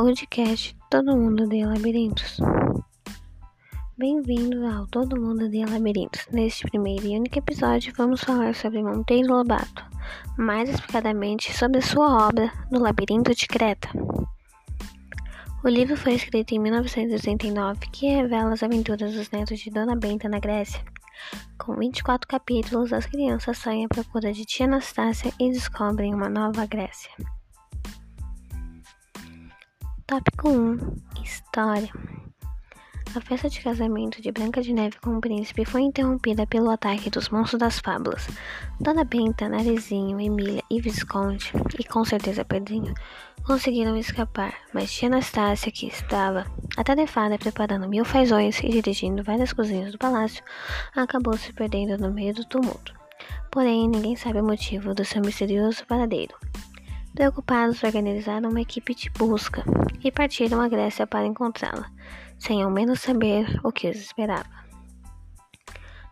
podcast 0.00 0.76
Todo 0.88 1.16
Mundo 1.16 1.48
de 1.48 1.64
Labirintos. 1.64 2.38
Bem-vindo 3.98 4.64
ao 4.64 4.86
Todo 4.86 5.20
Mundo 5.20 5.48
de 5.48 5.64
Labirintos. 5.64 6.24
Neste 6.30 6.68
primeiro 6.68 7.04
e 7.04 7.18
único 7.18 7.36
episódio, 7.36 7.92
vamos 7.96 8.20
falar 8.20 8.54
sobre 8.54 8.80
Monteiro 8.80 9.34
Lobato, 9.34 9.84
mais 10.38 10.70
explicadamente 10.70 11.52
sobre 11.52 11.82
sua 11.82 12.28
obra 12.28 12.52
No 12.70 12.78
Labirinto 12.78 13.34
de 13.34 13.48
Creta. 13.48 13.88
O 15.64 15.68
livro 15.68 15.96
foi 15.96 16.14
escrito 16.14 16.52
em 16.52 16.60
1989, 16.60 17.80
que 17.90 18.06
revela 18.06 18.52
as 18.52 18.62
aventuras 18.62 19.12
dos 19.12 19.28
netos 19.32 19.58
de 19.58 19.68
Dona 19.68 19.96
Benta 19.96 20.28
na 20.28 20.38
Grécia. 20.38 20.80
Com 21.58 21.74
24 21.74 22.28
capítulos, 22.28 22.92
as 22.92 23.04
crianças 23.04 23.58
saem 23.58 23.86
à 23.86 23.88
procura 23.88 24.32
de 24.32 24.44
tia 24.44 24.66
Anastácia 24.66 25.32
e 25.40 25.50
descobrem 25.50 26.14
uma 26.14 26.28
nova 26.28 26.64
Grécia. 26.66 27.10
Tópico 30.08 30.48
1 30.48 31.22
História 31.22 31.90
A 33.14 33.20
festa 33.20 33.50
de 33.50 33.60
casamento 33.60 34.22
de 34.22 34.32
Branca 34.32 34.62
de 34.62 34.72
Neve 34.72 34.96
com 35.02 35.18
o 35.18 35.20
príncipe 35.20 35.66
foi 35.66 35.82
interrompida 35.82 36.46
pelo 36.46 36.70
ataque 36.70 37.10
dos 37.10 37.28
monstros 37.28 37.60
das 37.60 37.78
fábulas. 37.78 38.26
Dona 38.80 39.04
Benta, 39.04 39.50
Narizinho, 39.50 40.18
Emília 40.18 40.62
e 40.70 40.80
Visconde, 40.80 41.52
e 41.78 41.84
com 41.84 42.06
certeza 42.06 42.42
Pedrinho, 42.42 42.94
conseguiram 43.44 43.98
escapar, 43.98 44.54
mas 44.72 44.90
tia 44.90 45.10
Anastácia, 45.10 45.70
que 45.70 45.88
estava 45.88 46.46
atarefada 46.78 47.36
preparando 47.36 47.86
mil 47.86 48.06
fazões 48.06 48.58
e 48.60 48.68
dirigindo 48.70 49.22
várias 49.22 49.52
cozinhas 49.52 49.92
do 49.92 49.98
palácio, 49.98 50.42
acabou 50.96 51.36
se 51.36 51.52
perdendo 51.52 51.98
no 51.98 52.10
meio 52.10 52.32
do 52.32 52.46
tumulto. 52.46 52.94
Porém, 53.50 53.86
ninguém 53.86 54.16
sabe 54.16 54.40
o 54.40 54.44
motivo 54.44 54.94
do 54.94 55.04
seu 55.04 55.20
misterioso 55.20 55.84
paradeiro. 55.84 56.34
Preocupados, 57.14 57.82
organizaram 57.82 58.50
uma 58.50 58.60
equipe 58.60 58.94
de 58.94 59.10
busca 59.10 59.64
e 60.02 60.12
partiram 60.12 60.60
à 60.60 60.68
Grécia 60.68 61.06
para 61.06 61.26
encontrá-la, 61.26 61.90
sem 62.38 62.62
ao 62.62 62.70
menos 62.70 63.00
saber 63.00 63.60
o 63.64 63.72
que 63.72 63.88
os 63.88 63.96
esperava. 63.96 64.48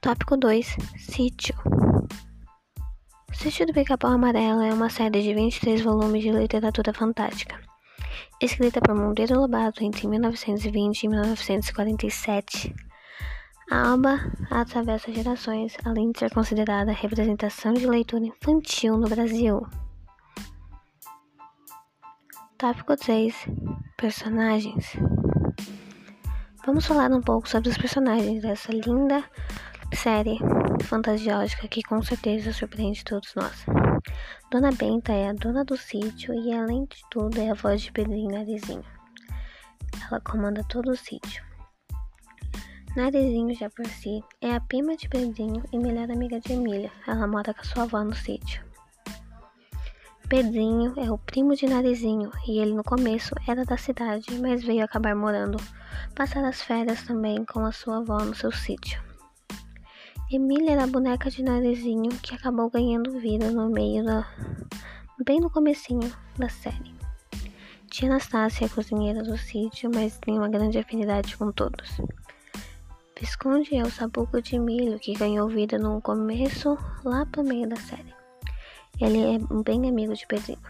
Tópico 0.00 0.36
2 0.36 0.76
Sítio 0.98 1.54
Sítio 3.32 3.66
do 3.66 3.72
Pica-Pau 3.72 4.12
Amarelo 4.12 4.60
é 4.60 4.72
uma 4.72 4.90
série 4.90 5.22
de 5.22 5.32
23 5.32 5.80
volumes 5.82 6.22
de 6.22 6.30
literatura 6.30 6.92
fantástica, 6.92 7.58
escrita 8.40 8.80
por 8.80 8.94
Monteiro 8.94 9.40
Lobato 9.40 9.82
entre 9.82 10.06
1920 10.06 11.04
e 11.04 11.08
1947. 11.08 12.74
A 13.70 13.94
obra 13.94 14.30
atravessa 14.50 15.12
gerações, 15.12 15.76
além 15.84 16.12
de 16.12 16.18
ser 16.18 16.30
considerada 16.34 16.90
a 16.90 16.94
representação 16.94 17.72
de 17.72 17.86
leitura 17.86 18.26
infantil 18.26 18.98
no 18.98 19.08
Brasil. 19.08 19.62
Tópico 22.60 22.94
3 22.94 23.34
Personagens 23.96 24.92
Vamos 26.66 26.84
falar 26.84 27.10
um 27.10 27.22
pouco 27.22 27.48
sobre 27.48 27.70
os 27.70 27.78
personagens 27.78 28.42
dessa 28.42 28.70
linda 28.70 29.24
série 29.94 30.38
fantasiosa 30.84 31.56
que 31.70 31.82
com 31.82 32.02
certeza 32.02 32.52
surpreende 32.52 33.02
todos 33.02 33.34
nós. 33.34 33.64
Dona 34.50 34.72
Benta 34.72 35.10
é 35.10 35.30
a 35.30 35.32
dona 35.32 35.64
do 35.64 35.74
sítio 35.74 36.34
e, 36.34 36.52
além 36.52 36.84
de 36.84 37.02
tudo, 37.10 37.40
é 37.40 37.48
a 37.48 37.54
voz 37.54 37.80
de 37.80 37.92
Pedrinho 37.92 38.30
Narizinho. 38.30 38.84
Ela 40.06 40.20
comanda 40.20 40.62
todo 40.68 40.90
o 40.90 40.96
sítio. 40.96 41.42
Narizinho, 42.94 43.54
já 43.54 43.70
por 43.70 43.86
si, 43.86 44.22
é 44.42 44.54
a 44.54 44.60
prima 44.60 44.98
de 44.98 45.08
Pedrinho 45.08 45.62
e 45.72 45.78
melhor 45.78 46.10
amiga 46.10 46.38
de 46.38 46.52
Emília. 46.52 46.92
Ela 47.08 47.26
mora 47.26 47.54
com 47.54 47.62
a 47.62 47.64
sua 47.64 47.84
avó 47.84 48.04
no 48.04 48.14
sítio. 48.14 48.69
Pedrinho 50.30 50.94
é 50.96 51.10
o 51.10 51.18
primo 51.18 51.56
de 51.56 51.66
Narizinho 51.66 52.30
e 52.46 52.60
ele 52.60 52.72
no 52.72 52.84
começo 52.84 53.34
era 53.48 53.64
da 53.64 53.76
cidade, 53.76 54.40
mas 54.40 54.62
veio 54.62 54.84
acabar 54.84 55.12
morando, 55.12 55.56
passar 56.14 56.44
as 56.44 56.62
férias 56.62 57.02
também 57.02 57.44
com 57.44 57.66
a 57.66 57.72
sua 57.72 57.96
avó 57.96 58.20
no 58.20 58.32
seu 58.32 58.52
sítio. 58.52 59.02
Emília 60.30 60.70
era 60.70 60.84
a 60.84 60.86
boneca 60.86 61.28
de 61.28 61.42
Narizinho 61.42 62.10
que 62.22 62.32
acabou 62.32 62.70
ganhando 62.70 63.18
vida 63.18 63.50
no 63.50 63.68
meio 63.70 64.04
da. 64.04 64.24
bem 65.26 65.40
no 65.40 65.50
comecinho 65.50 66.12
da 66.38 66.48
série. 66.48 66.94
Tia 67.88 68.08
Anastácia 68.08 68.66
é 68.66 68.68
cozinheira 68.68 69.24
do 69.24 69.36
sítio, 69.36 69.90
mas 69.92 70.16
tem 70.18 70.38
uma 70.38 70.48
grande 70.48 70.78
afinidade 70.78 71.36
com 71.36 71.50
todos. 71.50 72.00
Visconde 73.18 73.74
é 73.74 73.82
o 73.82 73.90
sabuco 73.90 74.40
de 74.40 74.60
milho 74.60 75.00
que 75.00 75.12
ganhou 75.12 75.48
vida 75.48 75.76
no 75.76 76.00
começo, 76.00 76.78
lá 77.04 77.26
pro 77.26 77.42
meio 77.42 77.68
da 77.68 77.74
série. 77.74 78.19
Ele 79.00 79.18
é 79.18 79.38
bem 79.62 79.88
amigo 79.88 80.14
de 80.14 80.26
Pedrinho. 80.26 80.60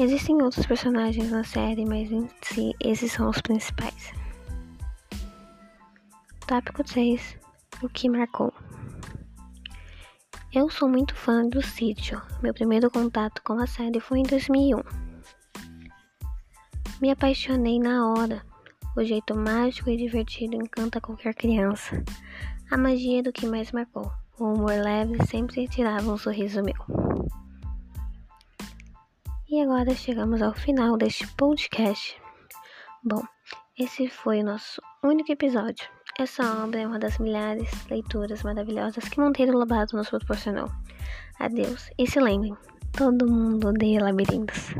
Existem 0.00 0.40
outros 0.42 0.64
personagens 0.64 1.30
na 1.30 1.44
série, 1.44 1.84
mas 1.84 2.10
em 2.10 2.28
si 2.40 2.72
esses 2.80 3.12
são 3.12 3.28
os 3.28 3.40
principais. 3.42 4.12
Tópico 6.46 6.86
6 6.86 7.36
O 7.82 7.88
que 7.90 8.08
marcou? 8.08 8.52
Eu 10.52 10.70
sou 10.70 10.88
muito 10.88 11.14
fã 11.14 11.46
do 11.46 11.62
sítio. 11.62 12.20
Meu 12.42 12.54
primeiro 12.54 12.90
contato 12.90 13.42
com 13.42 13.54
a 13.54 13.66
série 13.66 14.00
foi 14.00 14.20
em 14.20 14.22
2001. 14.22 14.82
Me 17.00 17.10
apaixonei 17.10 17.78
na 17.78 18.08
hora. 18.08 18.42
O 18.96 19.02
jeito 19.02 19.34
mágico 19.34 19.90
e 19.90 19.96
divertido 19.96 20.56
encanta 20.56 21.00
qualquer 21.00 21.34
criança. 21.34 22.02
A 22.70 22.76
magia 22.76 23.22
do 23.22 23.32
que 23.32 23.46
mais 23.46 23.72
marcou. 23.72 24.12
O 24.42 24.54
humor 24.54 24.72
leve 24.72 25.24
sempre 25.28 25.68
tirava 25.68 26.10
um 26.10 26.18
sorriso 26.18 26.64
meu. 26.64 26.74
E 29.48 29.62
agora 29.62 29.94
chegamos 29.94 30.42
ao 30.42 30.52
final 30.52 30.96
deste 30.96 31.28
podcast. 31.34 32.20
Bom, 33.04 33.22
esse 33.78 34.08
foi 34.08 34.40
o 34.40 34.44
nosso 34.44 34.82
único 35.00 35.30
episódio. 35.30 35.88
Essa 36.18 36.64
obra 36.64 36.80
é 36.80 36.86
uma 36.88 36.98
das 36.98 37.18
milhares 37.18 37.70
de 37.70 37.90
leituras 37.94 38.42
maravilhosas 38.42 39.08
que 39.08 39.20
Monteiro 39.20 39.56
Lobato 39.56 39.96
nos 39.96 40.10
proporcionou. 40.10 40.68
Adeus 41.38 41.88
e 41.96 42.04
se 42.10 42.18
lembrem, 42.18 42.56
todo 42.98 43.30
mundo 43.30 43.68
odeia 43.68 44.02
labirintos. 44.02 44.74